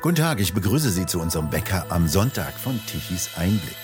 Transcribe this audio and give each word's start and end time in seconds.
Guten 0.00 0.14
Tag, 0.14 0.38
ich 0.38 0.54
begrüße 0.54 0.90
Sie 0.90 1.06
zu 1.06 1.20
unserem 1.20 1.50
Bäcker 1.50 1.90
am 1.90 2.06
Sonntag 2.06 2.54
von 2.54 2.78
Tichys 2.86 3.30
Einblick. 3.36 3.74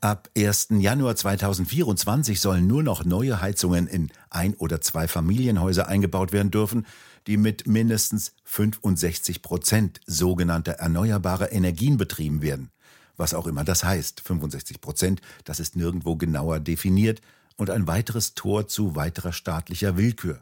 Ab 0.00 0.30
1. 0.34 0.68
Januar 0.78 1.16
2024 1.16 2.40
sollen 2.40 2.66
nur 2.66 2.82
noch 2.82 3.04
neue 3.04 3.42
Heizungen 3.42 3.86
in 3.86 4.10
ein- 4.30 4.54
oder 4.54 4.80
zwei 4.80 5.06
Familienhäuser 5.06 5.86
eingebaut 5.86 6.32
werden 6.32 6.50
dürfen, 6.50 6.86
die 7.26 7.36
mit 7.36 7.66
mindestens 7.66 8.32
65 8.44 9.42
Prozent 9.42 10.00
sogenannter 10.06 10.72
erneuerbarer 10.72 11.52
Energien 11.52 11.98
betrieben 11.98 12.40
werden. 12.40 12.70
Was 13.18 13.34
auch 13.34 13.46
immer 13.46 13.64
das 13.64 13.84
heißt. 13.84 14.22
65 14.22 14.80
Prozent, 14.80 15.20
das 15.44 15.60
ist 15.60 15.76
nirgendwo 15.76 16.16
genauer 16.16 16.58
definiert 16.58 17.20
und 17.58 17.68
ein 17.68 17.86
weiteres 17.86 18.34
Tor 18.34 18.66
zu 18.66 18.96
weiterer 18.96 19.34
staatlicher 19.34 19.98
Willkür. 19.98 20.40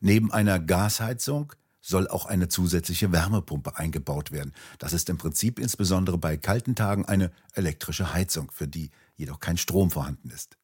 Neben 0.00 0.32
einer 0.32 0.60
Gasheizung 0.60 1.52
soll 1.88 2.06
auch 2.06 2.26
eine 2.26 2.48
zusätzliche 2.48 3.12
Wärmepumpe 3.12 3.78
eingebaut 3.78 4.30
werden. 4.30 4.52
Das 4.78 4.92
ist 4.92 5.08
im 5.08 5.16
Prinzip 5.16 5.58
insbesondere 5.58 6.18
bei 6.18 6.36
kalten 6.36 6.74
Tagen 6.74 7.06
eine 7.06 7.32
elektrische 7.54 8.12
Heizung, 8.12 8.50
für 8.52 8.68
die 8.68 8.90
jedoch 9.16 9.40
kein 9.40 9.56
Strom 9.56 9.90
vorhanden 9.90 10.30
ist. 10.30 10.58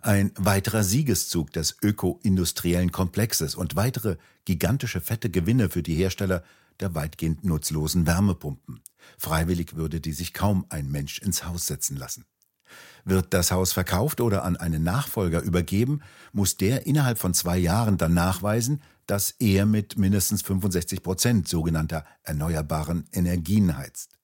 Ein 0.00 0.32
weiterer 0.36 0.82
Siegeszug 0.82 1.52
des 1.52 1.76
öko-industriellen 1.82 2.90
Komplexes 2.90 3.54
und 3.54 3.76
weitere 3.76 4.16
gigantische 4.46 5.00
fette 5.00 5.30
Gewinne 5.30 5.68
für 5.68 5.82
die 5.82 5.94
Hersteller 5.94 6.42
der 6.80 6.94
weitgehend 6.94 7.44
nutzlosen 7.44 8.06
Wärmepumpen. 8.06 8.80
Freiwillig 9.18 9.76
würde 9.76 10.00
die 10.00 10.12
sich 10.12 10.32
kaum 10.32 10.64
ein 10.70 10.90
Mensch 10.90 11.18
ins 11.18 11.44
Haus 11.44 11.66
setzen 11.66 11.96
lassen. 11.96 12.24
Wird 13.04 13.34
das 13.34 13.50
Haus 13.50 13.72
verkauft 13.72 14.20
oder 14.20 14.44
an 14.44 14.56
einen 14.56 14.82
Nachfolger 14.82 15.40
übergeben, 15.42 16.00
muss 16.32 16.56
der 16.56 16.86
innerhalb 16.86 17.18
von 17.18 17.34
zwei 17.34 17.58
Jahren 17.58 17.98
dann 17.98 18.14
nachweisen, 18.14 18.82
dass 19.06 19.32
er 19.38 19.66
mit 19.66 19.98
mindestens 19.98 20.42
65 20.42 21.02
Prozent 21.02 21.48
sogenannter 21.48 22.04
erneuerbaren 22.22 23.04
Energien 23.12 23.76
heizt. 23.76 24.18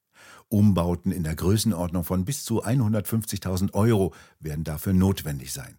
Umbauten 0.47 1.11
in 1.11 1.23
der 1.23 1.35
Größenordnung 1.35 2.03
von 2.03 2.25
bis 2.25 2.43
zu 2.43 2.63
150.000 2.63 3.73
Euro 3.73 4.13
werden 4.39 4.63
dafür 4.63 4.93
notwendig 4.93 5.53
sein. 5.53 5.77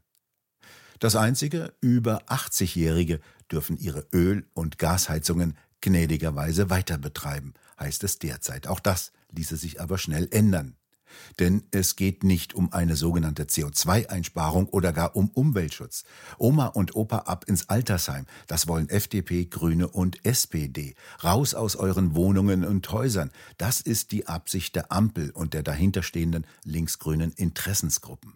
Das 1.01 1.17
Einzige, 1.17 1.73
über 1.81 2.23
80-Jährige 2.27 3.21
dürfen 3.51 3.79
ihre 3.79 4.07
Öl- 4.13 4.47
und 4.53 4.79
Gasheizungen 4.79 5.57
gnädigerweise 5.81 6.69
weiter 6.69 6.99
betreiben, 6.99 7.55
heißt 7.79 8.05
es 8.05 8.19
derzeit. 8.19 8.67
Auch 8.67 8.81
das 8.81 9.13
ließe 9.33 9.57
sich 9.57 9.81
aber 9.81 9.97
schnell 9.97 10.29
ändern. 10.31 10.77
Denn 11.39 11.63
es 11.71 11.97
geht 11.97 12.25
nicht 12.25 12.55
um 12.55 12.73
eine 12.73 12.97
sogenannte 12.97 13.45
CO2-Einsparung 13.45 14.69
oder 14.69 14.93
gar 14.93 15.17
um 15.17 15.31
Umweltschutz. 15.31 16.05
Oma 16.39 16.67
und 16.67 16.97
Opa 16.97 17.19
ab 17.19 17.45
ins 17.47 17.69
Altersheim, 17.69 18.27
das 18.47 18.69
wollen 18.69 18.89
FDP, 18.89 19.47
Grüne 19.47 19.89
und 19.89 20.25
SPD. 20.25 20.95
Raus 21.23 21.55
aus 21.55 21.77
euren 21.77 22.15
Wohnungen 22.15 22.65
und 22.65 22.91
Häusern, 22.91 23.31
das 23.59 23.81
ist 23.81 24.13
die 24.13 24.27
Absicht 24.27 24.77
der 24.77 24.93
Ampel 24.93 25.31
und 25.31 25.55
der 25.55 25.63
dahinterstehenden 25.63 26.47
linksgrünen 26.65 27.33
Interessensgruppen. 27.33 28.35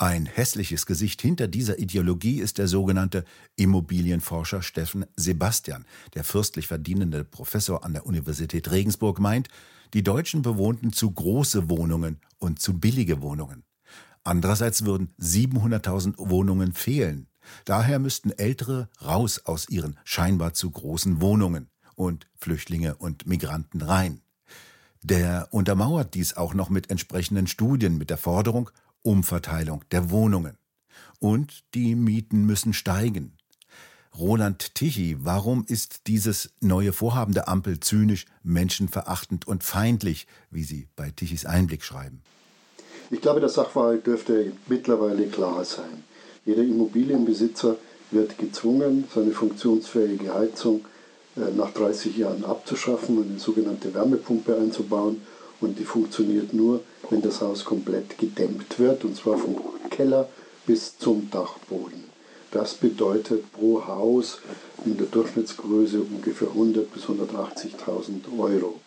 Ein 0.00 0.26
hässliches 0.26 0.86
Gesicht 0.86 1.20
hinter 1.22 1.48
dieser 1.48 1.80
Ideologie 1.80 2.38
ist 2.38 2.58
der 2.58 2.68
sogenannte 2.68 3.24
Immobilienforscher 3.56 4.62
Steffen 4.62 5.04
Sebastian. 5.16 5.84
Der 6.14 6.22
fürstlich 6.22 6.68
verdienende 6.68 7.24
Professor 7.24 7.84
an 7.84 7.94
der 7.94 8.06
Universität 8.06 8.70
Regensburg 8.70 9.18
meint, 9.18 9.48
die 9.94 10.02
Deutschen 10.02 10.42
bewohnten 10.42 10.92
zu 10.92 11.10
große 11.10 11.68
Wohnungen 11.70 12.20
und 12.38 12.60
zu 12.60 12.78
billige 12.78 13.22
Wohnungen. 13.22 13.64
Andererseits 14.24 14.84
würden 14.84 15.14
700.000 15.18 16.14
Wohnungen 16.18 16.72
fehlen. 16.72 17.28
Daher 17.64 17.98
müssten 17.98 18.30
Ältere 18.30 18.90
raus 19.02 19.40
aus 19.44 19.68
ihren 19.70 19.98
scheinbar 20.04 20.52
zu 20.52 20.70
großen 20.70 21.22
Wohnungen 21.22 21.70
und 21.94 22.26
Flüchtlinge 22.36 22.96
und 22.96 23.26
Migranten 23.26 23.80
rein. 23.80 24.20
Der 25.02 25.48
untermauert 25.50 26.14
dies 26.14 26.36
auch 26.36 26.52
noch 26.52 26.68
mit 26.68 26.90
entsprechenden 26.90 27.46
Studien 27.46 27.96
mit 27.96 28.10
der 28.10 28.18
Forderung 28.18 28.70
Umverteilung 29.02 29.84
der 29.90 30.10
Wohnungen. 30.10 30.58
Und 31.20 31.64
die 31.74 31.94
Mieten 31.94 32.44
müssen 32.44 32.74
steigen. 32.74 33.37
Roland 34.16 34.74
Tichy, 34.74 35.16
warum 35.20 35.64
ist 35.66 36.06
dieses 36.06 36.50
neue 36.60 36.92
Vorhaben 36.92 37.34
der 37.34 37.48
Ampel 37.48 37.80
zynisch, 37.80 38.26
menschenverachtend 38.42 39.46
und 39.46 39.64
feindlich, 39.64 40.26
wie 40.50 40.64
Sie 40.64 40.88
bei 40.96 41.10
Tichys 41.10 41.46
Einblick 41.46 41.82
schreiben? 41.82 42.22
Ich 43.10 43.20
glaube, 43.20 43.40
der 43.40 43.48
Sachverhalt 43.48 44.06
dürfte 44.06 44.52
mittlerweile 44.66 45.26
klar 45.28 45.64
sein. 45.64 46.04
Jeder 46.44 46.62
Immobilienbesitzer 46.62 47.76
wird 48.10 48.38
gezwungen, 48.38 49.04
seine 49.14 49.32
funktionsfähige 49.32 50.34
Heizung 50.34 50.84
äh, 51.36 51.54
nach 51.54 51.72
30 51.72 52.16
Jahren 52.16 52.44
abzuschaffen 52.44 53.18
und 53.18 53.30
eine 53.30 53.38
sogenannte 53.38 53.92
Wärmepumpe 53.94 54.56
einzubauen 54.56 55.22
und 55.60 55.78
die 55.78 55.84
funktioniert 55.84 56.52
nur, 56.52 56.80
wenn 57.10 57.22
das 57.22 57.40
Haus 57.40 57.64
komplett 57.64 58.18
gedämmt 58.18 58.78
wird, 58.78 59.04
und 59.04 59.16
zwar 59.16 59.38
vom 59.38 59.56
Keller 59.90 60.28
bis 60.66 60.98
zum 60.98 61.30
Dachboden. 61.30 62.04
Das 62.50 62.74
bedeutet 62.74 63.52
pro 63.52 63.86
Haus 63.86 64.38
in 64.86 64.96
der 64.96 65.06
Durchschnittsgröße 65.06 66.00
ungefähr 66.00 66.48
100.000 66.48 66.80
bis 66.94 67.04
180.000 67.04 68.38
Euro. 68.38 68.80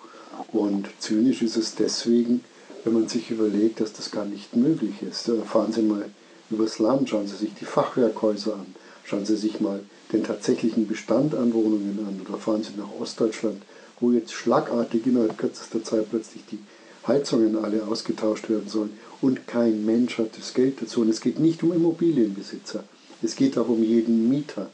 Und 0.51 0.87
zynisch 0.99 1.43
ist 1.43 1.57
es 1.57 1.75
deswegen, 1.75 2.43
wenn 2.83 2.93
man 2.93 3.07
sich 3.07 3.29
überlegt, 3.29 3.79
dass 3.79 3.93
das 3.93 4.09
gar 4.09 4.25
nicht 4.25 4.55
möglich 4.55 5.03
ist. 5.03 5.29
Fahren 5.45 5.71
Sie 5.71 5.83
mal 5.83 6.09
übers 6.49 6.79
Land, 6.79 7.09
schauen 7.09 7.27
Sie 7.27 7.35
sich 7.35 7.53
die 7.53 7.65
Fachwerkhäuser 7.65 8.53
an, 8.53 8.75
schauen 9.03 9.25
Sie 9.25 9.37
sich 9.37 9.59
mal 9.61 9.81
den 10.11 10.23
tatsächlichen 10.23 10.87
Bestand 10.87 11.35
an 11.35 11.53
Wohnungen 11.53 11.99
an 12.07 12.21
oder 12.27 12.39
fahren 12.39 12.63
Sie 12.63 12.77
nach 12.77 12.99
Ostdeutschland, 12.99 13.61
wo 13.99 14.11
jetzt 14.11 14.33
schlagartig 14.33 15.05
innerhalb 15.05 15.37
kürzester 15.37 15.83
Zeit 15.83 16.09
plötzlich 16.09 16.43
die 16.51 16.59
Heizungen 17.07 17.57
alle 17.63 17.83
ausgetauscht 17.83 18.49
werden 18.49 18.69
sollen 18.69 18.97
und 19.21 19.47
kein 19.47 19.85
Mensch 19.85 20.17
hat 20.17 20.37
das 20.37 20.53
Geld 20.53 20.81
dazu. 20.81 21.01
Und 21.01 21.09
es 21.09 21.21
geht 21.21 21.39
nicht 21.39 21.63
um 21.63 21.71
Immobilienbesitzer, 21.71 22.83
es 23.21 23.35
geht 23.35 23.57
auch 23.57 23.69
um 23.69 23.83
jeden 23.83 24.29
Mieter. 24.29 24.69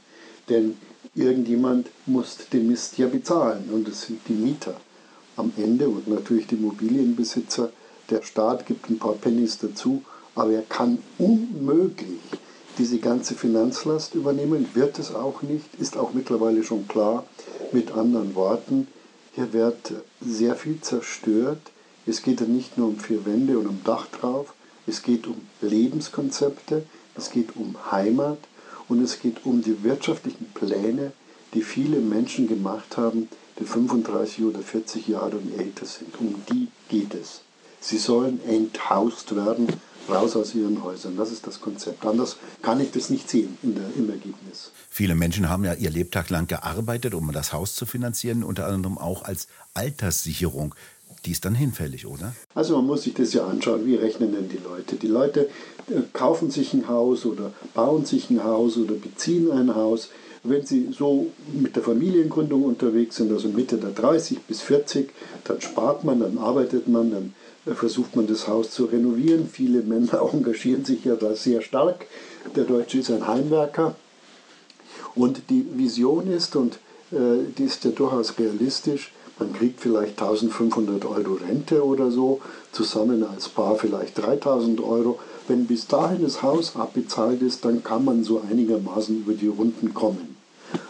Denn 0.49 0.77
irgendjemand 1.15 1.87
muss 2.05 2.37
den 2.51 2.67
Mist 2.67 2.97
ja 2.97 3.07
bezahlen 3.07 3.69
und 3.71 3.87
es 3.87 4.03
sind 4.03 4.19
die 4.27 4.33
Mieter 4.33 4.79
am 5.35 5.51
Ende 5.57 5.87
und 5.89 6.07
natürlich 6.07 6.47
die 6.47 6.55
Immobilienbesitzer. 6.55 7.71
Der 8.09 8.21
Staat 8.21 8.65
gibt 8.65 8.89
ein 8.89 8.99
paar 8.99 9.13
Pennies 9.13 9.57
dazu, 9.57 10.03
aber 10.35 10.53
er 10.53 10.61
kann 10.61 10.99
unmöglich 11.17 12.19
diese 12.77 12.99
ganze 12.99 13.33
Finanzlast 13.33 14.15
übernehmen, 14.15 14.67
wird 14.73 14.99
es 14.99 15.13
auch 15.13 15.41
nicht, 15.41 15.65
ist 15.79 15.97
auch 15.97 16.13
mittlerweile 16.13 16.63
schon 16.63 16.87
klar. 16.87 17.25
Mit 17.71 17.91
anderen 17.91 18.35
Worten, 18.35 18.87
hier 19.33 19.51
wird 19.51 19.93
sehr 20.21 20.55
viel 20.55 20.79
zerstört. 20.81 21.59
Es 22.05 22.21
geht 22.21 22.39
ja 22.39 22.47
nicht 22.47 22.77
nur 22.77 22.87
um 22.87 22.97
vier 22.97 23.25
Wände 23.25 23.57
und 23.57 23.67
um 23.67 23.81
Dach 23.83 24.07
drauf, 24.07 24.53
es 24.85 25.01
geht 25.03 25.27
um 25.27 25.35
Lebenskonzepte, 25.61 26.83
es 27.17 27.31
geht 27.31 27.55
um 27.55 27.75
Heimat 27.91 28.39
und 28.87 29.01
es 29.01 29.19
geht 29.19 29.45
um 29.45 29.61
die 29.61 29.83
wirtschaftlichen 29.83 30.45
Pläne, 30.53 31.11
die 31.53 31.61
viele 31.61 31.99
Menschen 31.99 32.47
gemacht 32.47 32.97
haben, 32.97 33.29
die 33.59 33.65
35 33.65 34.43
oder 34.43 34.59
40 34.59 35.07
Jahre 35.07 35.37
und 35.37 35.57
älter 35.57 35.85
sind. 35.85 36.19
Um 36.19 36.35
die 36.49 36.67
geht 36.89 37.13
es. 37.13 37.41
Sie 37.79 37.97
sollen 37.97 38.39
enthaust 38.47 39.35
werden, 39.35 39.67
raus 40.09 40.35
aus 40.35 40.55
ihren 40.55 40.83
Häusern. 40.83 41.17
Das 41.17 41.31
ist 41.31 41.47
das 41.47 41.61
Konzept. 41.61 42.05
Anders 42.05 42.37
kann 42.61 42.79
ich 42.79 42.91
das 42.91 43.09
nicht 43.09 43.29
sehen 43.29 43.57
der, 43.61 43.85
im 43.95 44.09
Ergebnis. 44.09 44.71
Viele 44.89 45.15
Menschen 45.15 45.49
haben 45.49 45.63
ja 45.63 45.73
ihr 45.73 45.89
Lebtag 45.89 46.29
lang 46.29 46.47
gearbeitet, 46.47 47.13
um 47.13 47.31
das 47.31 47.53
Haus 47.53 47.75
zu 47.75 47.85
finanzieren, 47.85 48.43
unter 48.43 48.67
anderem 48.67 48.97
auch 48.97 49.23
als 49.23 49.47
Alterssicherung. 49.73 50.75
Die 51.25 51.31
ist 51.31 51.45
dann 51.45 51.55
hinfällig, 51.55 52.05
oder? 52.05 52.33
Also 52.53 52.75
man 52.77 52.85
muss 52.85 53.03
sich 53.03 53.13
das 53.13 53.33
ja 53.33 53.45
anschauen, 53.45 53.85
wie 53.85 53.95
rechnen 53.95 54.31
denn 54.31 54.49
die 54.49 54.59
Leute? 54.63 54.95
Die 54.95 55.07
Leute 55.07 55.49
äh, 55.89 56.01
kaufen 56.13 56.51
sich 56.51 56.73
ein 56.73 56.87
Haus 56.87 57.25
oder 57.25 57.53
bauen 57.73 58.05
sich 58.05 58.29
ein 58.29 58.43
Haus 58.43 58.77
oder 58.77 58.93
beziehen 58.95 59.51
ein 59.51 59.75
Haus. 59.75 60.09
Wenn 60.43 60.65
sie 60.65 60.89
so 60.97 61.27
mit 61.51 61.75
der 61.75 61.83
Familiengründung 61.83 62.63
unterwegs 62.63 63.17
sind, 63.17 63.31
also 63.31 63.49
Mitte 63.49 63.77
der 63.77 63.89
30 63.89 64.41
bis 64.41 64.61
40, 64.61 65.09
dann 65.43 65.59
spart 65.59 66.03
man, 66.03 66.19
dann 66.19 66.37
arbeitet 66.37 66.87
man, 66.87 67.11
dann 67.11 67.33
versucht 67.75 68.15
man 68.15 68.27
das 68.27 68.47
Haus 68.47 68.71
zu 68.71 68.85
renovieren. 68.85 69.49
Viele 69.51 69.81
Männer 69.81 70.21
engagieren 70.33 70.85
sich 70.85 71.03
ja 71.03 71.15
da 71.15 71.35
sehr 71.35 71.61
stark. 71.61 72.05
Der 72.55 72.63
Deutsche 72.63 72.99
ist 72.99 73.11
ein 73.11 73.27
Heimwerker. 73.27 73.95
Und 75.15 75.49
die 75.49 75.65
Vision 75.73 76.31
ist, 76.31 76.55
und 76.55 76.75
äh, 77.11 77.43
die 77.57 77.63
ist 77.63 77.83
ja 77.83 77.91
durchaus 77.91 78.37
realistisch, 78.37 79.11
man 79.39 79.53
kriegt 79.53 79.81
vielleicht 79.81 80.21
1500 80.21 81.05
Euro 81.05 81.33
Rente 81.33 81.85
oder 81.85 82.11
so, 82.11 82.41
zusammen 82.71 83.23
als 83.23 83.49
Paar 83.49 83.75
vielleicht 83.75 84.17
3000 84.17 84.81
Euro. 84.81 85.19
Wenn 85.47 85.67
bis 85.67 85.87
dahin 85.87 86.23
das 86.23 86.41
Haus 86.41 86.75
abbezahlt 86.75 87.41
ist, 87.41 87.63
dann 87.63 87.83
kann 87.83 88.03
man 88.03 88.23
so 88.23 88.41
einigermaßen 88.49 89.19
über 89.19 89.33
die 89.33 89.47
Runden 89.47 89.93
kommen. 89.93 90.35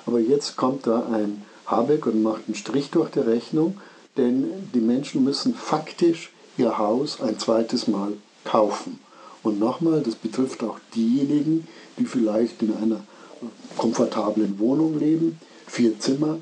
Aber 0.06 0.20
jetzt 0.20 0.56
kommt 0.56 0.88
da 0.88 1.06
ein 1.12 1.44
Habeck 1.66 2.06
und 2.06 2.24
macht 2.24 2.44
einen 2.48 2.56
Strich 2.56 2.90
durch 2.90 3.10
die 3.12 3.20
Rechnung, 3.20 3.78
denn 4.16 4.46
die 4.74 4.80
Menschen 4.80 5.24
müssen 5.24 5.54
faktisch 5.54 6.32
ihr 6.58 6.78
Haus 6.78 7.22
ein 7.22 7.38
zweites 7.38 7.88
Mal 7.88 8.14
kaufen. 8.46 9.00
Und 9.44 9.60
nochmal, 9.60 10.02
das 10.02 10.16
betrifft 10.16 10.64
auch 10.64 10.80
diejenigen, 10.96 11.68
die 12.00 12.06
vielleicht 12.06 12.62
in 12.64 12.76
einer 12.76 13.02
komfortablen 13.78 14.58
Wohnung 14.60 14.98
leben, 14.98 15.40
vier 15.68 16.00
Zimmer, 16.00 16.40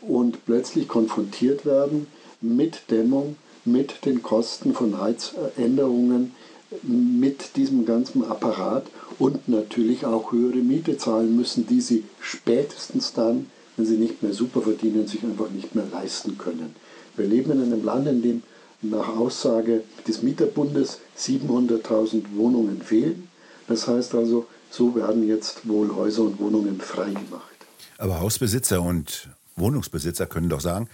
und 0.00 0.44
plötzlich 0.46 0.88
konfrontiert 0.88 1.66
werden 1.66 2.06
mit 2.40 2.90
Dämmung, 2.90 3.36
mit 3.64 4.04
den 4.04 4.22
Kosten 4.22 4.74
von 4.74 5.00
Heizänderungen, 5.00 6.34
mit 6.82 7.56
diesem 7.56 7.86
ganzen 7.86 8.24
Apparat 8.24 8.86
und 9.18 9.48
natürlich 9.48 10.04
auch 10.06 10.32
höhere 10.32 10.58
Miete 10.58 10.96
zahlen 10.96 11.36
müssen, 11.36 11.66
die 11.66 11.80
sie 11.80 12.04
spätestens 12.20 13.12
dann, 13.12 13.46
wenn 13.76 13.86
sie 13.86 13.96
nicht 13.96 14.22
mehr 14.22 14.32
super 14.32 14.62
verdienen, 14.62 15.06
sich 15.06 15.22
einfach 15.22 15.50
nicht 15.50 15.74
mehr 15.74 15.86
leisten 15.92 16.36
können. 16.38 16.74
Wir 17.16 17.26
leben 17.26 17.52
in 17.52 17.62
einem 17.62 17.84
Land, 17.84 18.08
in 18.08 18.22
dem 18.22 18.42
nach 18.82 19.16
Aussage 19.16 19.82
des 20.06 20.22
Mieterbundes 20.22 20.98
700.000 21.18 22.24
Wohnungen 22.34 22.82
fehlen. 22.82 23.28
Das 23.66 23.88
heißt 23.88 24.14
also, 24.14 24.46
so 24.70 24.94
werden 24.94 25.26
jetzt 25.26 25.66
wohl 25.66 25.94
Häuser 25.94 26.22
und 26.22 26.38
Wohnungen 26.40 26.80
freigemacht. 26.80 27.53
Aber 27.98 28.20
Hausbesitzer 28.20 28.82
und 28.82 29.28
Wohnungsbesitzer 29.56 30.26
können 30.26 30.48
doch 30.48 30.60
sagen, 30.60 30.88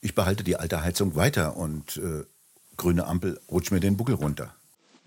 ich 0.00 0.14
behalte 0.14 0.44
die 0.44 0.56
alte 0.56 0.82
Heizung 0.82 1.14
weiter 1.14 1.56
und 1.56 1.98
äh, 1.98 2.24
grüne 2.76 3.06
Ampel 3.06 3.38
rutscht 3.50 3.72
mir 3.72 3.80
den 3.80 3.96
Buckel 3.96 4.14
runter. 4.14 4.54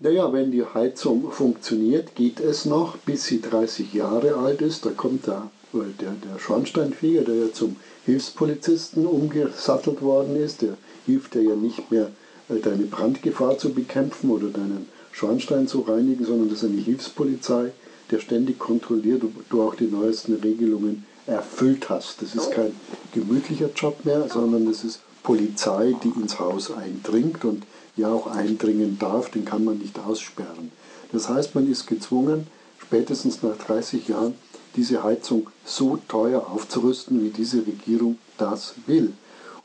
Naja, 0.00 0.32
wenn 0.32 0.50
die 0.50 0.64
Heizung 0.64 1.30
funktioniert, 1.30 2.14
geht 2.14 2.40
es 2.40 2.64
noch, 2.64 2.96
bis 2.98 3.24
sie 3.24 3.40
30 3.40 3.92
Jahre 3.94 4.36
alt 4.36 4.60
ist. 4.60 4.84
Da 4.86 4.90
kommt 4.90 5.26
der, 5.26 5.50
der, 5.72 6.12
der 6.12 6.38
Schornsteinfeger, 6.38 7.22
der 7.22 7.34
ja 7.34 7.52
zum 7.52 7.76
Hilfspolizisten 8.04 9.06
umgesattelt 9.06 10.02
worden 10.02 10.36
ist. 10.36 10.62
Der 10.62 10.76
hilft 11.06 11.34
dir 11.34 11.42
ja 11.42 11.56
nicht 11.56 11.90
mehr, 11.90 12.10
äh, 12.48 12.60
deine 12.60 12.84
Brandgefahr 12.84 13.58
zu 13.58 13.72
bekämpfen 13.72 14.30
oder 14.30 14.48
deinen 14.48 14.88
Schornstein 15.12 15.68
zu 15.68 15.80
reinigen, 15.80 16.24
sondern 16.24 16.48
das 16.48 16.62
ist 16.62 16.70
eine 16.70 16.80
Hilfspolizei, 16.80 17.72
der 18.10 18.20
ständig 18.20 18.58
kontrolliert, 18.58 19.22
ob 19.24 19.48
du 19.48 19.62
auch 19.62 19.74
die 19.74 19.86
neuesten 19.86 20.34
Regelungen 20.34 21.06
erfüllt 21.26 21.88
hast. 21.88 22.22
Das 22.22 22.34
ist 22.34 22.50
kein 22.50 22.74
gemütlicher 23.12 23.70
Job 23.74 24.04
mehr, 24.04 24.28
sondern 24.28 24.66
das 24.66 24.84
ist 24.84 25.00
Polizei, 25.22 25.94
die 26.04 26.20
ins 26.20 26.38
Haus 26.38 26.70
eindringt 26.70 27.44
und 27.44 27.64
ja 27.96 28.08
auch 28.12 28.26
eindringen 28.26 28.98
darf, 28.98 29.30
den 29.30 29.44
kann 29.44 29.64
man 29.64 29.78
nicht 29.78 29.98
aussperren. 29.98 30.70
Das 31.12 31.28
heißt, 31.28 31.54
man 31.54 31.70
ist 31.70 31.86
gezwungen, 31.86 32.46
spätestens 32.78 33.42
nach 33.42 33.56
30 33.56 34.08
Jahren 34.08 34.34
diese 34.76 35.02
Heizung 35.02 35.48
so 35.64 35.98
teuer 36.08 36.46
aufzurüsten, 36.50 37.22
wie 37.22 37.30
diese 37.30 37.66
Regierung 37.66 38.18
das 38.36 38.74
will. 38.86 39.12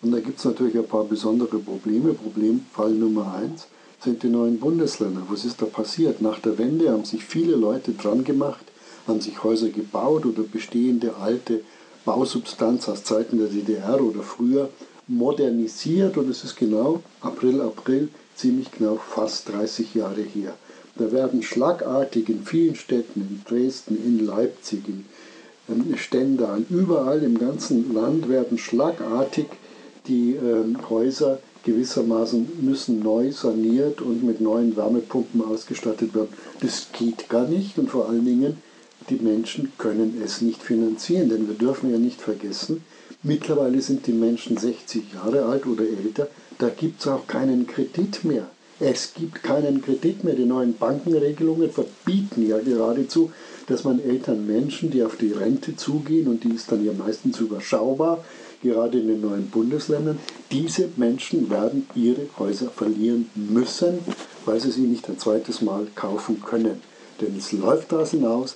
Und 0.02 0.12
da 0.12 0.20
gibt 0.20 0.40
es 0.40 0.46
natürlich 0.46 0.78
ein 0.78 0.88
paar 0.88 1.04
besondere 1.04 1.58
Probleme. 1.58 2.14
Problemfall 2.14 2.92
Nummer 2.92 3.34
eins 3.34 3.68
sind 4.00 4.24
die 4.24 4.30
neuen 4.30 4.60
Bundesländer. 4.60 5.24
Was 5.30 5.44
ist 5.44 5.62
da 5.62 5.66
passiert? 5.66 6.22
Nach 6.22 6.40
der 6.40 6.58
Wende 6.58 6.90
haben 6.90 7.04
sich 7.04 7.26
viele 7.26 7.56
Leute 7.56 7.92
dran 7.94 8.24
gemacht, 8.24 8.64
haben 9.08 9.22
sich 9.22 9.44
Häuser 9.44 9.70
gebaut 9.70 10.26
oder 10.26 10.44
bestehende 10.44 11.16
alte 11.16 11.62
Bausubstanz 12.06 12.88
aus 12.90 13.04
Zeiten 13.04 13.38
der 13.38 13.48
DDR 13.48 14.02
oder 14.02 14.22
früher 14.22 14.70
modernisiert 15.08 16.18
und 16.18 16.30
es 16.30 16.44
ist 16.44 16.56
genau 16.56 17.02
April, 17.22 17.62
April, 17.62 18.10
ziemlich 18.36 18.72
genau 18.72 18.96
fast 18.98 19.50
30 19.50 19.96
Jahre 19.96 20.22
her. 20.22 20.54
Da 20.98 21.12
werden 21.12 21.44
schlagartig 21.44 22.30
in 22.30 22.44
vielen 22.44 22.76
Städten, 22.76 23.22
in 23.22 23.42
Dresden, 23.48 23.96
in 23.96 24.26
Leipzig, 24.26 24.84
in 24.88 25.06
Stendal, 25.98 26.64
überall 26.70 27.24
im 27.24 27.38
ganzen 27.38 27.94
Land 27.94 28.28
werden 28.28 28.58
schlagartig 28.58 29.46
die 30.08 30.32
äh, 30.32 30.90
Häuser 30.90 31.40
gewissermaßen 31.64 32.48
müssen 32.62 33.00
neu 33.00 33.32
saniert 33.32 34.02
und 34.02 34.24
mit 34.24 34.42
neuen 34.42 34.76
Wärmepumpen 34.76 35.44
ausgestattet 35.44 36.16
werden. 36.16 36.30
Das 36.62 36.88
geht 36.98 37.30
gar 37.30 37.48
nicht 37.48 37.78
und 37.78 37.90
vor 37.90 38.10
allen 38.10 38.26
Dingen 38.26 38.58
die 39.10 39.24
Menschen 39.24 39.72
können 39.78 40.22
es 40.24 40.42
nicht 40.42 40.62
finanzieren, 40.62 41.30
denn 41.30 41.48
wir 41.48 41.56
dürfen 41.56 41.92
ja 41.92 41.98
nicht 41.98 42.22
vergessen, 42.22 42.84
mittlerweile 43.24 43.82
sind 43.82 44.08
die 44.08 44.14
Menschen 44.14 44.58
60 44.58 45.14
Jahre 45.14 45.46
alt 45.46 45.66
oder 45.66 45.84
älter, 45.84 46.28
da 46.58 46.70
gibt 46.70 47.02
es 47.02 47.08
auch 47.08 47.28
keinen 47.28 47.68
Kredit 47.68 48.24
mehr. 48.24 48.48
Es 48.82 49.14
gibt 49.14 49.44
keinen 49.44 49.82
Kredit 49.82 50.24
mehr. 50.24 50.36
Die 50.36 50.46
neuen 50.46 50.78
Bankenregelungen 50.78 51.70
verbieten 51.70 52.48
ja 52.48 52.60
geradezu, 52.60 53.32
dass 53.68 53.84
man 53.84 54.00
älteren 54.00 54.48
Menschen, 54.48 54.90
die 54.90 55.04
auf 55.04 55.18
die 55.18 55.34
Rente 55.34 55.76
zugehen, 55.76 56.28
und 56.28 56.44
die 56.44 56.54
ist 56.54 56.72
dann 56.72 56.86
ja 56.86 56.94
meistens 56.94 57.40
überschaubar, 57.40 58.24
gerade 58.64 59.00
in 59.00 59.08
den 59.08 59.22
neuen 59.22 59.50
Bundesländern, 59.50 60.20
diese 60.52 60.90
Menschen 60.96 61.50
werden 61.50 61.88
ihre 61.94 62.28
Häuser 62.38 62.70
verlieren 62.70 63.30
müssen, 63.36 64.00
weil 64.46 64.60
sie 64.60 64.72
sie 64.72 64.82
nicht 64.82 65.08
ein 65.10 65.20
zweites 65.20 65.62
Mal 65.62 65.88
kaufen 65.96 66.42
können. 66.42 66.82
Denn 67.22 67.38
es 67.38 67.52
läuft 67.52 67.92
daraus 67.92 68.12
hinaus, 68.12 68.56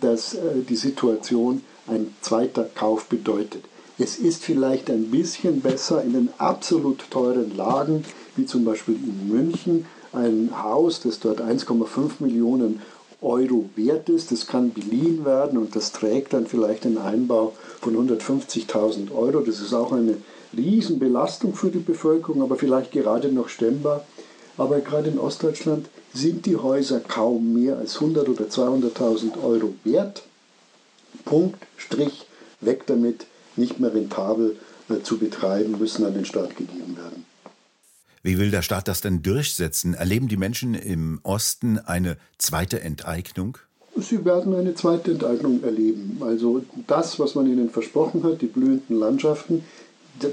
dass 0.00 0.34
äh, 0.34 0.62
die 0.68 0.76
Situation 0.76 1.62
ein 1.86 2.14
zweiter 2.20 2.64
Kauf 2.64 3.06
bedeutet. 3.06 3.64
Es 3.98 4.16
ist 4.16 4.42
vielleicht 4.42 4.90
ein 4.90 5.10
bisschen 5.10 5.60
besser 5.60 6.02
in 6.02 6.14
den 6.14 6.28
absolut 6.38 7.04
teuren 7.10 7.56
Lagen, 7.56 8.04
wie 8.36 8.44
zum 8.44 8.64
Beispiel 8.64 8.96
in 8.96 9.28
München, 9.28 9.86
ein 10.12 10.50
Haus, 10.62 11.00
das 11.00 11.20
dort 11.20 11.40
1,5 11.40 12.14
Millionen 12.20 12.82
Euro 13.20 13.68
wert 13.76 14.08
ist. 14.08 14.32
Das 14.32 14.46
kann 14.46 14.72
beliehen 14.72 15.24
werden 15.24 15.58
und 15.58 15.76
das 15.76 15.92
trägt 15.92 16.32
dann 16.32 16.46
vielleicht 16.46 16.86
einen 16.86 16.98
Einbau 16.98 17.52
von 17.80 17.96
150.000 17.96 19.14
Euro. 19.14 19.40
Das 19.40 19.60
ist 19.60 19.72
auch 19.72 19.92
eine 19.92 20.16
Riesenbelastung 20.56 21.54
für 21.54 21.70
die 21.70 21.78
Bevölkerung, 21.78 22.42
aber 22.42 22.56
vielleicht 22.56 22.92
gerade 22.92 23.32
noch 23.32 23.48
stemmbar. 23.48 24.04
Aber 24.56 24.80
gerade 24.80 25.10
in 25.10 25.18
Ostdeutschland 25.18 25.88
sind 26.12 26.46
die 26.46 26.56
Häuser 26.56 27.00
kaum 27.00 27.54
mehr 27.54 27.78
als 27.78 27.96
100 27.96 28.28
oder 28.28 28.44
200.000 28.44 29.42
Euro 29.42 29.74
wert. 29.82 30.22
Punkt, 31.24 31.58
Strich, 31.76 32.26
weg 32.60 32.86
damit, 32.86 33.26
nicht 33.56 33.80
mehr 33.80 33.94
rentabel 33.94 34.56
äh, 34.88 35.02
zu 35.02 35.18
betreiben, 35.18 35.78
müssen 35.78 36.04
an 36.04 36.14
den 36.14 36.24
Staat 36.24 36.56
gegeben 36.56 36.96
werden. 36.96 37.24
Wie 38.22 38.38
will 38.38 38.50
der 38.50 38.62
Staat 38.62 38.88
das 38.88 39.00
denn 39.00 39.22
durchsetzen? 39.22 39.94
Erleben 39.94 40.28
die 40.28 40.36
Menschen 40.36 40.74
im 40.74 41.20
Osten 41.24 41.78
eine 41.78 42.16
zweite 42.38 42.80
Enteignung? 42.80 43.58
Sie 43.96 44.24
werden 44.24 44.54
eine 44.54 44.74
zweite 44.74 45.12
Enteignung 45.12 45.62
erleben. 45.62 46.18
Also 46.20 46.64
das, 46.86 47.18
was 47.18 47.34
man 47.34 47.46
ihnen 47.46 47.70
versprochen 47.70 48.22
hat, 48.24 48.40
die 48.40 48.46
blühenden 48.46 48.98
Landschaften, 48.98 49.64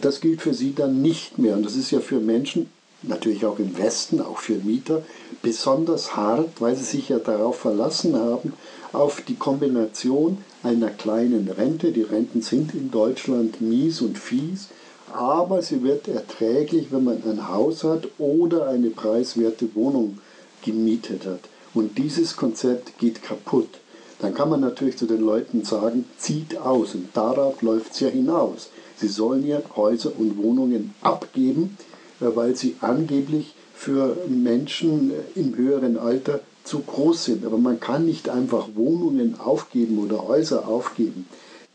das 0.02 0.22
gilt 0.22 0.42
für 0.42 0.54
sie 0.54 0.74
dann 0.74 1.02
nicht 1.02 1.38
mehr. 1.38 1.56
Und 1.56 1.66
das 1.66 1.76
ist 1.76 1.92
ja 1.92 2.00
für 2.00 2.20
Menschen 2.20 2.70
natürlich 3.04 3.46
auch 3.46 3.60
im 3.60 3.78
Westen, 3.78 4.22
auch 4.22 4.38
für 4.38 4.56
Mieter, 4.56 5.04
besonders 5.42 6.16
hart, 6.16 6.50
weil 6.60 6.76
sie 6.76 6.84
sich 6.84 7.10
ja 7.10 7.20
darauf 7.20 7.60
verlassen 7.60 8.16
haben, 8.16 8.54
auf 8.94 9.22
die 9.22 9.36
Kombination 9.36 10.38
einer 10.64 10.90
kleinen 10.90 11.48
Rente. 11.50 11.92
Die 11.92 12.04
Renten 12.04 12.42
sind 12.42 12.74
in 12.74 12.92
Deutschland 12.92 13.62
mies 13.62 14.02
und 14.02 14.18
fies, 14.18 14.68
aber 15.14 15.62
sie 15.62 15.84
wird 15.84 16.08
erträglich, 16.08 16.88
wenn 16.92 17.04
man 17.04 17.24
ein 17.24 17.50
Haus 17.50 17.84
hat 17.84 18.08
oder 18.18 18.68
eine 18.68 18.90
preiswerte 18.90 19.74
Wohnung 19.76 20.20
gemietet 20.64 21.26
hat. 21.26 21.42
Und 21.74 21.98
dieses 21.98 22.36
Konzept 22.36 22.98
geht 23.00 23.24
kaputt. 23.24 23.80
Dann 24.20 24.34
kann 24.34 24.50
man 24.50 24.62
natürlich 24.62 24.98
zu 24.98 25.08
den 25.08 25.22
Leuten 25.22 25.64
sagen, 25.64 26.06
zieht 26.18 26.58
aus. 26.58 26.94
Und 26.94 27.10
darauf 27.14 27.62
läuft 27.62 27.94
es 27.94 28.02
ja 28.02 28.10
hinaus. 28.10 28.70
Sie 28.96 29.08
sollen 29.08 29.48
ja 29.48 29.62
Häuser 29.76 30.12
und 30.16 30.38
Wohnungen 30.38 30.94
abgeben, 31.02 31.76
weil 32.22 32.56
sie 32.56 32.76
angeblich 32.82 33.54
für 33.74 34.16
Menschen 34.28 35.12
äh, 35.12 35.40
im 35.40 35.56
höheren 35.56 35.98
Alter 35.98 36.42
zu 36.64 36.80
groß 36.80 37.26
sind. 37.26 37.46
Aber 37.46 37.58
man 37.58 37.80
kann 37.80 38.06
nicht 38.06 38.30
einfach 38.30 38.70
Wohnungen 38.76 39.40
aufgeben 39.40 39.98
oder 40.00 40.28
Häuser 40.28 40.68
aufgeben. 40.68 41.26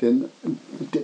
Denn 0.00 0.26
äh, 0.92 1.00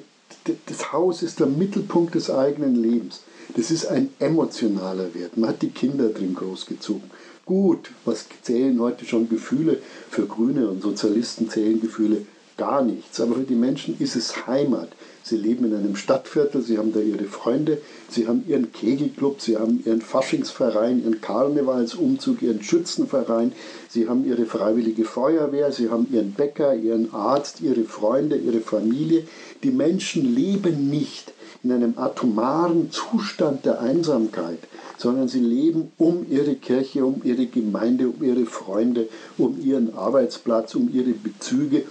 das 0.66 0.92
Haus 0.92 1.22
ist 1.22 1.40
der 1.40 1.46
Mittelpunkt 1.46 2.14
des 2.14 2.30
eigenen 2.30 2.76
Lebens. 2.76 3.22
Das 3.56 3.70
ist 3.70 3.86
ein 3.86 4.10
emotionaler 4.18 5.14
Wert. 5.14 5.36
Man 5.36 5.50
hat 5.50 5.62
die 5.62 5.70
Kinder 5.70 6.08
drin 6.08 6.34
großgezogen. 6.34 7.10
Gut, 7.44 7.90
was 8.04 8.26
zählen 8.42 8.80
heute 8.80 9.04
schon 9.04 9.28
Gefühle? 9.28 9.78
Für 10.10 10.26
Grüne 10.26 10.68
und 10.68 10.82
Sozialisten 10.82 11.50
zählen 11.50 11.80
Gefühle 11.80 12.24
gar 12.56 12.82
nichts. 12.82 13.20
Aber 13.20 13.36
für 13.36 13.42
die 13.42 13.54
Menschen 13.54 13.96
ist 13.98 14.16
es 14.16 14.46
Heimat. 14.46 14.88
Sie 15.24 15.36
leben 15.36 15.64
in 15.66 15.74
einem 15.74 15.94
Stadtviertel, 15.94 16.62
sie 16.62 16.78
haben 16.78 16.92
da 16.92 16.98
ihre 16.98 17.24
Freunde, 17.24 17.78
sie 18.08 18.26
haben 18.26 18.44
ihren 18.48 18.72
Kegelclub, 18.72 19.40
sie 19.40 19.56
haben 19.56 19.80
ihren 19.86 20.00
Faschingsverein, 20.00 21.02
ihren 21.02 21.20
Karnevalsumzug, 21.20 22.42
ihren 22.42 22.62
Schützenverein, 22.62 23.52
sie 23.88 24.08
haben 24.08 24.26
ihre 24.26 24.46
freiwillige 24.46 25.04
Feuerwehr, 25.04 25.70
sie 25.70 25.90
haben 25.90 26.08
ihren 26.12 26.32
Bäcker, 26.32 26.74
ihren 26.74 27.14
Arzt, 27.14 27.60
ihre 27.60 27.84
Freunde, 27.84 28.36
ihre 28.36 28.60
Familie. 28.60 29.24
Die 29.62 29.70
Menschen 29.70 30.34
leben 30.34 30.90
nicht 30.90 31.32
in 31.62 31.70
einem 31.70 31.96
atomaren 31.96 32.90
Zustand 32.90 33.64
der 33.64 33.80
Einsamkeit, 33.80 34.58
sondern 34.98 35.28
sie 35.28 35.40
leben 35.40 35.92
um 35.98 36.26
ihre 36.28 36.56
Kirche, 36.56 37.04
um 37.04 37.22
ihre 37.22 37.46
Gemeinde, 37.46 38.08
um 38.08 38.22
ihre 38.24 38.46
Freunde, 38.46 39.08
um 39.38 39.60
ihren 39.60 39.94
Arbeitsplatz, 39.94 40.74
um 40.74 40.90
ihre 40.92 41.10
Bezüge 41.10 41.84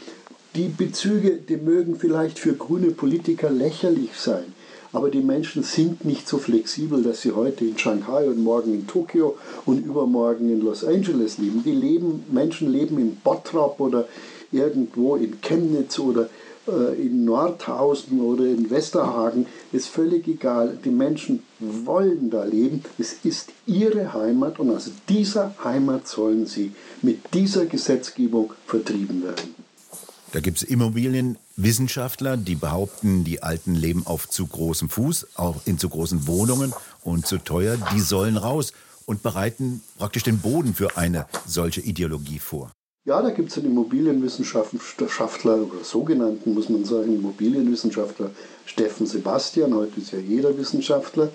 die 0.56 0.68
Bezüge, 0.68 1.38
die 1.38 1.58
mögen 1.58 1.96
vielleicht 1.96 2.38
für 2.38 2.54
grüne 2.54 2.92
Politiker 2.92 3.50
lächerlich 3.50 4.12
sein, 4.18 4.54
aber 4.92 5.10
die 5.10 5.22
Menschen 5.22 5.64
sind 5.64 6.04
nicht 6.04 6.28
so 6.28 6.38
flexibel, 6.38 7.02
dass 7.04 7.22
sie 7.22 7.32
heute 7.32 7.64
in 7.64 7.78
Shanghai 7.78 8.28
und 8.28 8.44
morgen 8.44 8.74
in 8.74 8.88
Tokio 8.88 9.38
und 9.66 9.86
übermorgen 9.86 10.50
in 10.52 10.60
Los 10.60 10.84
Angeles 10.84 11.38
leben. 11.38 11.64
Die 11.64 11.72
leben, 11.72 12.26
Menschen 12.30 12.70
leben 12.70 13.00
in 13.00 13.16
Bottrop 13.16 13.80
oder 13.80 14.10
irgendwo 14.52 15.16
in 15.16 15.40
Chemnitz 15.40 15.98
oder 15.98 16.30
äh, 16.68 17.02
in 17.02 17.24
Nordhausen 17.24 18.20
oder 18.20 18.44
in 18.44 18.70
Westerhagen, 18.70 19.46
ist 19.72 19.88
völlig 19.88 20.28
egal. 20.28 20.78
Die 20.84 20.90
Menschen 20.90 21.44
wollen 21.60 22.30
da 22.30 22.44
leben. 22.44 22.84
Es 23.00 23.14
ist 23.24 23.52
ihre 23.66 24.14
Heimat 24.14 24.60
und 24.60 24.72
aus 24.72 24.92
dieser 25.08 25.56
Heimat 25.64 26.10
sollen 26.10 26.46
sie 26.46 26.74
mit 27.02 27.34
dieser 27.34 27.66
Gesetzgebung 27.66 28.52
vertrieben 28.66 29.24
werden. 29.24 29.61
Da 30.34 30.40
gibt 30.40 30.58
es 30.58 30.64
Immobilienwissenschaftler, 30.64 32.38
die 32.38 32.56
behaupten, 32.56 33.26
die 33.26 33.44
Alten 33.44 33.76
leben 33.76 34.08
auf 34.08 34.30
zu 34.30 34.48
großem 34.48 34.90
Fuß, 34.90 35.28
auch 35.36 35.62
in 35.66 35.78
zu 35.78 35.90
großen 35.90 36.26
Wohnungen 36.26 36.74
und 37.04 37.28
zu 37.28 37.38
teuer. 37.38 37.78
Die 37.94 38.00
sollen 38.00 38.38
raus 38.38 38.72
und 39.06 39.24
bereiten 39.24 39.82
praktisch 39.98 40.24
den 40.24 40.40
Boden 40.40 40.74
für 40.74 40.96
eine 40.96 41.28
solche 41.46 41.82
Ideologie 41.82 42.40
vor. 42.40 42.72
Ja, 43.04 43.20
da 43.20 43.32
gibt 43.32 43.50
es 43.50 43.58
einen 43.58 43.72
Immobilienwissenschaftler 43.72 45.56
oder 45.56 45.84
sogenannten, 45.84 46.54
muss 46.54 46.70
man 46.70 46.86
sagen, 46.86 47.16
Immobilienwissenschaftler 47.16 48.30
Steffen 48.68 49.08
Sebastian, 49.08 49.74
heute 49.74 50.00
ist 50.00 50.12
ja 50.12 50.20
jeder 50.20 50.56
Wissenschaftler, 50.56 51.30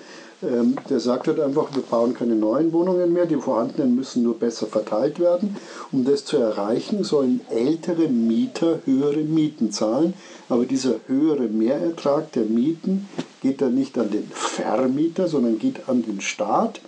ähm, 0.44 0.76
der 0.88 1.00
sagt 1.00 1.26
halt 1.26 1.40
einfach, 1.40 1.75
wir 1.75 1.82
bauen 1.82 2.14
keine 2.14 2.37
neuen 2.37 2.73
Wohnungen 2.73 3.12
mehr, 3.12 3.26
die 3.26 3.35
vorhandenen 3.35 3.96
müssen 3.96 4.23
nur 4.23 4.38
besser 4.38 4.68
verteilt 4.68 5.18
werden. 5.18 5.56
Um 5.90 6.04
das 6.04 6.25
zu 6.25 6.37
erreichen, 6.37 7.02
sollen 7.02 7.40
ältere 7.50 8.06
Mieter 8.06 8.78
höhere 8.85 9.25
Mieten 9.25 9.73
zahlen, 9.73 10.14
aber 10.49 10.66
dieser 10.66 11.00
höhere 11.08 11.49
Mehrertrag 11.49 12.30
der 12.30 12.44
Mieten 12.44 13.08
geht 13.42 13.61
dann 13.61 13.75
nicht 13.75 13.99
an 13.99 14.12
den 14.12 14.30
Vermieter, 14.32 15.26
sondern 15.26 15.58
geht 15.58 15.88
an 15.88 16.04
den 16.04 16.20
Staat. 16.20 16.80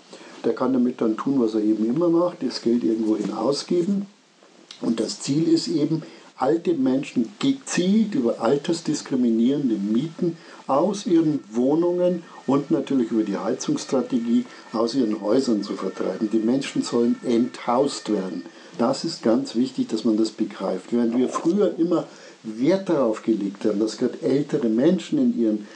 Der 0.44 0.54
kann 0.54 0.72
damit 0.72 1.00
dann 1.00 1.16
tun, 1.16 1.40
was 1.40 1.54
er 1.54 1.62
eben 1.62 1.84
immer 1.84 2.10
macht, 2.10 2.44
das 2.44 2.62
Geld 2.62 2.84
irgendwohin 2.84 3.32
ausgeben. 3.32 4.06
Und 4.80 5.00
das 5.00 5.20
Ziel 5.20 5.48
ist 5.48 5.68
eben, 5.68 6.02
alte 6.38 6.74
Menschen 6.74 7.28
gezielt 7.40 8.14
über 8.14 8.40
altersdiskriminierende 8.40 9.74
Mieten 9.74 10.36
aus 10.68 11.04
ihren 11.04 11.40
Wohnungen 11.50 12.22
und 12.46 12.70
natürlich 12.70 13.10
über 13.10 13.24
die 13.24 13.36
Heizungsstrategie 13.36 14.44
aus 14.72 14.94
ihren 14.94 15.20
Häusern 15.20 15.64
zu 15.64 15.74
vertreiben. 15.74 16.30
Die 16.32 16.38
Menschen 16.38 16.82
sollen 16.82 17.16
enthaust 17.24 18.12
werden. 18.12 18.44
Das 18.78 19.04
ist 19.04 19.24
ganz 19.24 19.56
wichtig, 19.56 19.88
dass 19.88 20.04
man 20.04 20.16
das 20.16 20.30
begreift. 20.30 20.92
Während 20.92 21.16
wir 21.16 21.28
früher 21.28 21.74
immer 21.76 22.06
Wert 22.44 22.88
darauf 22.88 23.24
gelegt 23.24 23.64
haben, 23.64 23.80
dass 23.80 23.98
gerade 23.98 24.22
ältere 24.22 24.68
Menschen 24.68 25.18
in 25.18 25.38
ihren 25.38 25.66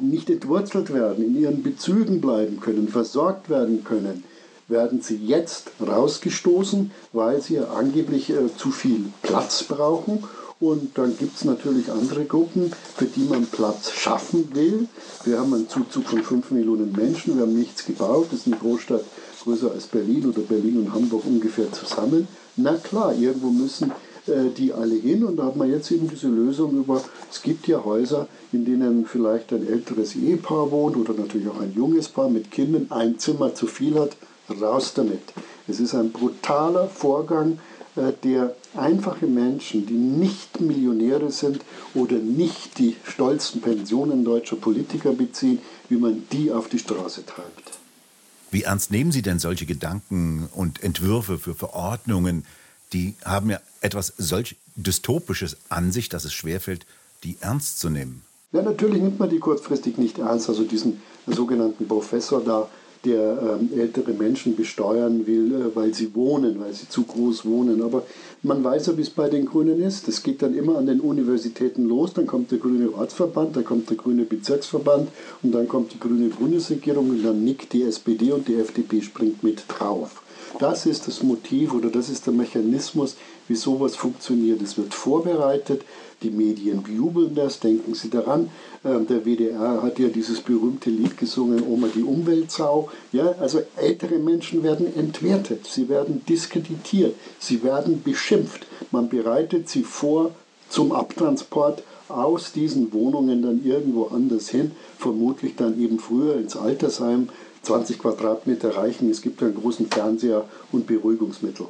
nicht 0.00 0.30
entwurzelt 0.30 0.92
werden, 0.94 1.24
in 1.24 1.38
ihren 1.38 1.62
Bezügen 1.62 2.20
bleiben 2.20 2.60
können, 2.60 2.88
versorgt 2.88 3.50
werden 3.50 3.84
können, 3.84 4.24
werden 4.68 5.00
sie 5.00 5.16
jetzt 5.16 5.70
rausgestoßen, 5.84 6.90
weil 7.12 7.40
sie 7.40 7.58
angeblich 7.58 8.30
äh, 8.30 8.54
zu 8.56 8.70
viel 8.70 9.06
Platz 9.22 9.64
brauchen. 9.64 10.24
Und 10.60 10.98
dann 10.98 11.16
gibt 11.16 11.36
es 11.36 11.44
natürlich 11.44 11.90
andere 11.90 12.24
Gruppen, 12.24 12.72
für 12.96 13.04
die 13.04 13.24
man 13.24 13.46
Platz 13.46 13.92
schaffen 13.92 14.48
will. 14.54 14.88
Wir 15.24 15.38
haben 15.38 15.54
einen 15.54 15.68
Zuzug 15.68 16.06
von 16.06 16.22
5 16.22 16.50
Millionen 16.50 16.92
Menschen, 16.92 17.36
wir 17.36 17.42
haben 17.42 17.56
nichts 17.56 17.86
gebaut, 17.86 18.26
das 18.30 18.40
ist 18.40 18.46
eine 18.48 18.56
Großstadt 18.56 19.04
größer 19.44 19.70
als 19.70 19.86
Berlin 19.86 20.26
oder 20.26 20.42
Berlin 20.42 20.78
und 20.78 20.92
Hamburg 20.92 21.24
ungefähr 21.24 21.72
zusammen. 21.72 22.26
Na 22.56 22.74
klar, 22.74 23.14
irgendwo 23.14 23.50
müssen 23.50 23.92
äh, 24.26 24.50
die 24.56 24.72
alle 24.72 24.96
hin 24.96 25.24
und 25.24 25.36
da 25.36 25.44
hat 25.44 25.56
man 25.56 25.70
jetzt 25.70 25.92
eben 25.92 26.08
diese 26.08 26.26
Lösung 26.26 26.76
über, 26.76 27.02
es 27.30 27.40
gibt 27.40 27.68
ja 27.68 27.84
Häuser, 27.84 28.26
in 28.52 28.64
denen 28.64 29.06
vielleicht 29.06 29.52
ein 29.52 29.66
älteres 29.66 30.16
Ehepaar 30.16 30.72
wohnt 30.72 30.96
oder 30.96 31.14
natürlich 31.14 31.48
auch 31.48 31.60
ein 31.60 31.72
junges 31.74 32.08
Paar 32.08 32.28
mit 32.28 32.50
Kindern, 32.50 32.88
ein 32.90 33.18
Zimmer 33.20 33.54
zu 33.54 33.68
viel 33.68 33.94
hat 33.94 34.16
raus 34.50 34.94
damit. 34.94 35.22
Es 35.66 35.80
ist 35.80 35.94
ein 35.94 36.12
brutaler 36.12 36.88
Vorgang, 36.88 37.58
äh, 37.96 38.12
der 38.22 38.54
einfache 38.74 39.26
Menschen, 39.26 39.86
die 39.86 39.94
nicht 39.94 40.60
Millionäre 40.60 41.30
sind 41.30 41.62
oder 41.94 42.16
nicht 42.16 42.78
die 42.78 42.96
stolzen 43.04 43.60
Pensionen 43.60 44.24
deutscher 44.24 44.56
Politiker 44.56 45.12
beziehen, 45.12 45.58
wie 45.88 45.96
man 45.96 46.24
die 46.32 46.52
auf 46.52 46.68
die 46.68 46.78
Straße 46.78 47.26
treibt. 47.26 47.78
Wie 48.50 48.62
ernst 48.62 48.90
nehmen 48.90 49.12
Sie 49.12 49.22
denn 49.22 49.38
solche 49.38 49.66
Gedanken 49.66 50.48
und 50.54 50.82
Entwürfe 50.82 51.38
für 51.38 51.54
Verordnungen? 51.54 52.46
Die 52.92 53.14
haben 53.24 53.50
ja 53.50 53.60
etwas 53.82 54.14
solch 54.16 54.56
Dystopisches 54.76 55.56
an 55.68 55.92
sich, 55.92 56.08
dass 56.08 56.24
es 56.24 56.32
schwerfällt, 56.32 56.86
die 57.24 57.36
ernst 57.40 57.80
zu 57.80 57.90
nehmen. 57.90 58.22
Ja, 58.52 58.62
natürlich 58.62 59.02
nimmt 59.02 59.18
man 59.18 59.28
die 59.28 59.40
kurzfristig 59.40 59.98
nicht 59.98 60.18
ernst. 60.18 60.48
Also 60.48 60.64
diesen 60.64 61.02
sogenannten 61.26 61.86
Professor 61.86 62.42
da, 62.42 62.68
der 63.04 63.58
ähm, 63.60 63.78
ältere 63.78 64.12
Menschen 64.12 64.56
besteuern 64.56 65.26
will, 65.26 65.52
äh, 65.54 65.76
weil 65.76 65.94
sie 65.94 66.14
wohnen, 66.14 66.60
weil 66.60 66.72
sie 66.72 66.88
zu 66.88 67.02
groß 67.02 67.44
wohnen. 67.44 67.82
Aber 67.82 68.02
man 68.42 68.62
weiß 68.62 68.86
ja, 68.86 68.96
wie 68.96 69.02
es 69.02 69.10
bei 69.10 69.28
den 69.28 69.46
Grünen 69.46 69.82
ist. 69.82 70.08
Das 70.08 70.22
geht 70.22 70.42
dann 70.42 70.54
immer 70.54 70.78
an 70.78 70.86
den 70.86 71.00
Universitäten 71.00 71.86
los. 71.86 72.14
Dann 72.14 72.26
kommt 72.26 72.50
der 72.50 72.58
grüne 72.58 72.92
Ortsverband, 72.94 73.56
dann 73.56 73.64
kommt 73.64 73.90
der 73.90 73.96
grüne 73.96 74.24
Bezirksverband 74.24 75.08
und 75.42 75.52
dann 75.52 75.68
kommt 75.68 75.92
die 75.92 76.00
grüne 76.00 76.28
Bundesregierung 76.28 77.10
und 77.10 77.24
dann 77.24 77.44
nickt 77.44 77.72
die 77.72 77.82
SPD 77.82 78.32
und 78.32 78.48
die 78.48 78.56
FDP 78.56 79.00
springt 79.02 79.42
mit 79.42 79.64
drauf. 79.68 80.22
Das 80.58 80.86
ist 80.86 81.06
das 81.06 81.22
Motiv 81.22 81.72
oder 81.72 81.88
das 81.88 82.08
ist 82.08 82.26
der 82.26 82.32
Mechanismus, 82.32 83.16
wie 83.46 83.54
sowas 83.54 83.94
funktioniert. 83.94 84.60
Es 84.60 84.76
wird 84.76 84.92
vorbereitet, 84.92 85.82
die 86.22 86.30
Medien 86.30 86.82
bejubeln 86.82 87.34
das, 87.36 87.60
denken 87.60 87.94
Sie 87.94 88.10
daran. 88.10 88.50
Ähm, 88.84 89.06
der 89.06 89.24
WDR 89.24 89.82
hat 89.82 90.00
ja 90.00 90.08
dieses 90.08 90.40
berühmte 90.40 90.90
Lied 90.90 91.16
gesungen, 91.16 91.62
Oma 91.64 91.88
die 91.94 92.02
Umweltsau. 92.02 92.88
Ja, 93.12 93.36
also 93.38 93.62
ältere 93.76 94.18
Menschen 94.18 94.64
werden 94.64 94.92
entwertet, 94.96 95.66
sie 95.66 95.88
werden 95.88 96.24
diskreditiert, 96.28 97.14
sie 97.38 97.62
werden 97.62 98.02
beschimpft. 98.02 98.66
Man 98.90 99.08
bereitet 99.08 99.68
sie 99.68 99.84
vor 99.84 100.32
zum 100.68 100.90
Abtransport 100.90 101.84
aus 102.08 102.52
diesen 102.52 102.92
Wohnungen 102.92 103.42
dann 103.42 103.64
irgendwo 103.64 104.06
anders 104.06 104.48
hin, 104.48 104.72
vermutlich 104.98 105.56
dann 105.56 105.80
eben 105.80 105.98
früher 105.98 106.36
ins 106.36 106.56
Altersheim, 106.56 107.28
20 107.62 107.98
Quadratmeter 107.98 108.76
reichen, 108.76 109.10
es 109.10 109.20
gibt 109.20 109.42
einen 109.42 109.54
großen 109.54 109.86
Fernseher 109.86 110.44
und 110.72 110.86
Beruhigungsmittel. 110.86 111.66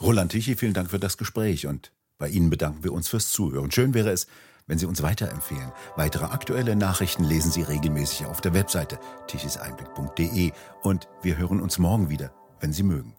Roland 0.00 0.32
Tichy, 0.32 0.54
vielen 0.54 0.74
Dank 0.74 0.90
für 0.90 0.98
das 0.98 1.16
Gespräch 1.16 1.66
und 1.66 1.90
bei 2.18 2.28
Ihnen 2.28 2.50
bedanken 2.50 2.84
wir 2.84 2.92
uns 2.92 3.08
fürs 3.08 3.30
Zuhören. 3.30 3.70
Schön 3.70 3.94
wäre 3.94 4.10
es, 4.10 4.26
wenn 4.66 4.78
Sie 4.78 4.86
uns 4.86 5.02
weiterempfehlen. 5.02 5.72
Weitere 5.96 6.26
aktuelle 6.26 6.76
Nachrichten 6.76 7.24
lesen 7.24 7.50
Sie 7.50 7.62
regelmäßig 7.62 8.26
auf 8.26 8.40
der 8.40 8.54
Webseite 8.54 8.98
tichiseinblick.de 9.28 10.52
und 10.82 11.08
wir 11.22 11.38
hören 11.38 11.60
uns 11.60 11.78
morgen 11.78 12.10
wieder, 12.10 12.32
wenn 12.60 12.72
Sie 12.72 12.82
mögen. 12.82 13.15